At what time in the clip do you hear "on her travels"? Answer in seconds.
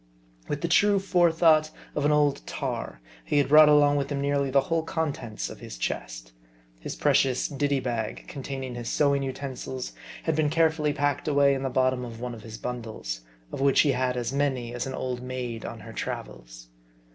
15.65-16.69